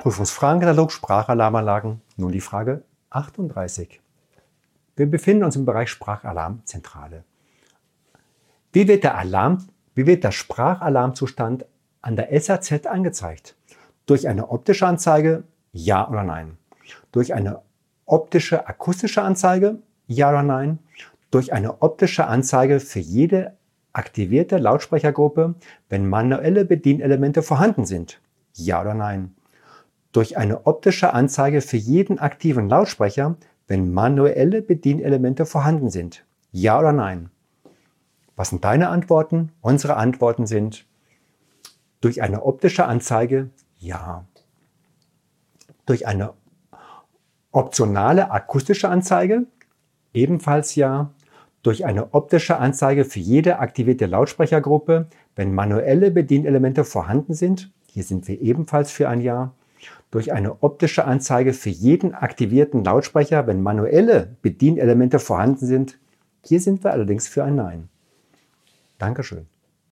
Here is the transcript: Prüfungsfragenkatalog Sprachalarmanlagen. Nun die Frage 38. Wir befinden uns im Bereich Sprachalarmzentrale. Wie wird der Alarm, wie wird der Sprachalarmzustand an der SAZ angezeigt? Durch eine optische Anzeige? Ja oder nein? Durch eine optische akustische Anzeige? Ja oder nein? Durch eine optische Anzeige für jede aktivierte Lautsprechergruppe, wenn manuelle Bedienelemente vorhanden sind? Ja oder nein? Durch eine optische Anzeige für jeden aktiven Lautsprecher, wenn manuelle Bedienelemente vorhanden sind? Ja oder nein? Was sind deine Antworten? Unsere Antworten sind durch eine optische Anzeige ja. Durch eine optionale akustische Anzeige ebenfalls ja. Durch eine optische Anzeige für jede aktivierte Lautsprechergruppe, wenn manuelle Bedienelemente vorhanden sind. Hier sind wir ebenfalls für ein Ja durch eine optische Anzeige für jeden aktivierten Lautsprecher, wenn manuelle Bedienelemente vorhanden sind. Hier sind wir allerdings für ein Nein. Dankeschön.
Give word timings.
Prüfungsfragenkatalog 0.00 0.92
Sprachalarmanlagen. 0.92 2.00
Nun 2.16 2.32
die 2.32 2.40
Frage 2.40 2.84
38. 3.10 4.00
Wir 4.96 5.10
befinden 5.10 5.44
uns 5.44 5.56
im 5.56 5.66
Bereich 5.66 5.90
Sprachalarmzentrale. 5.90 7.22
Wie 8.72 8.88
wird 8.88 9.04
der 9.04 9.18
Alarm, 9.18 9.68
wie 9.94 10.06
wird 10.06 10.24
der 10.24 10.32
Sprachalarmzustand 10.32 11.66
an 12.00 12.16
der 12.16 12.28
SAZ 12.40 12.86
angezeigt? 12.86 13.56
Durch 14.06 14.26
eine 14.26 14.48
optische 14.48 14.86
Anzeige? 14.86 15.44
Ja 15.70 16.08
oder 16.08 16.22
nein? 16.22 16.56
Durch 17.12 17.34
eine 17.34 17.60
optische 18.06 18.66
akustische 18.66 19.20
Anzeige? 19.20 19.80
Ja 20.06 20.30
oder 20.30 20.42
nein? 20.42 20.78
Durch 21.30 21.52
eine 21.52 21.82
optische 21.82 22.26
Anzeige 22.26 22.80
für 22.80 23.00
jede 23.00 23.54
aktivierte 23.92 24.56
Lautsprechergruppe, 24.56 25.56
wenn 25.90 26.08
manuelle 26.08 26.64
Bedienelemente 26.64 27.42
vorhanden 27.42 27.84
sind? 27.84 28.18
Ja 28.54 28.80
oder 28.80 28.94
nein? 28.94 29.34
Durch 30.12 30.36
eine 30.36 30.66
optische 30.66 31.14
Anzeige 31.14 31.60
für 31.60 31.76
jeden 31.76 32.18
aktiven 32.18 32.68
Lautsprecher, 32.68 33.36
wenn 33.68 33.92
manuelle 33.92 34.60
Bedienelemente 34.60 35.46
vorhanden 35.46 35.88
sind? 35.88 36.24
Ja 36.50 36.80
oder 36.80 36.92
nein? 36.92 37.30
Was 38.34 38.50
sind 38.50 38.64
deine 38.64 38.88
Antworten? 38.88 39.52
Unsere 39.60 39.96
Antworten 39.96 40.46
sind 40.46 40.84
durch 42.00 42.22
eine 42.22 42.42
optische 42.42 42.86
Anzeige 42.86 43.50
ja. 43.78 44.24
Durch 45.86 46.08
eine 46.08 46.32
optionale 47.52 48.32
akustische 48.32 48.88
Anzeige 48.88 49.46
ebenfalls 50.12 50.74
ja. 50.74 51.12
Durch 51.62 51.84
eine 51.84 52.14
optische 52.14 52.56
Anzeige 52.56 53.04
für 53.04 53.20
jede 53.20 53.60
aktivierte 53.60 54.06
Lautsprechergruppe, 54.06 55.06
wenn 55.36 55.54
manuelle 55.54 56.10
Bedienelemente 56.10 56.84
vorhanden 56.84 57.34
sind. 57.34 57.70
Hier 57.86 58.02
sind 58.02 58.26
wir 58.26 58.40
ebenfalls 58.40 58.90
für 58.90 59.08
ein 59.08 59.20
Ja 59.20 59.52
durch 60.10 60.32
eine 60.32 60.62
optische 60.62 61.04
Anzeige 61.04 61.52
für 61.52 61.70
jeden 61.70 62.14
aktivierten 62.14 62.84
Lautsprecher, 62.84 63.46
wenn 63.46 63.62
manuelle 63.62 64.36
Bedienelemente 64.42 65.18
vorhanden 65.18 65.66
sind. 65.66 65.98
Hier 66.44 66.60
sind 66.60 66.82
wir 66.84 66.92
allerdings 66.92 67.28
für 67.28 67.44
ein 67.44 67.54
Nein. 67.54 67.88
Dankeschön. 68.98 69.46